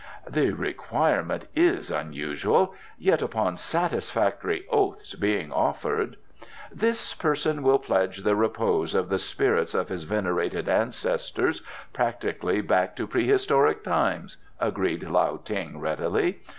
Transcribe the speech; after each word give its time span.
"The 0.27 0.49
requirement 0.49 1.45
is 1.55 1.91
unusual. 1.91 2.73
Yet 2.97 3.21
upon 3.21 3.57
satisfactory 3.57 4.65
oaths 4.71 5.13
being 5.13 5.51
offered" 5.53 6.17
"This 6.71 7.13
person 7.13 7.61
will 7.61 7.77
pledge 7.77 8.23
the 8.23 8.35
repose 8.35 8.95
of 8.95 9.09
the 9.09 9.19
spirits 9.19 9.75
of 9.75 9.89
his 9.89 10.05
venerated 10.05 10.67
ancestors 10.67 11.61
practically 11.93 12.61
back 12.61 12.95
to 12.95 13.05
prehistoric 13.05 13.83
times," 13.83 14.37
agreed 14.59 15.03
Lao 15.03 15.37
Ting 15.37 15.79
readily. 15.79 16.41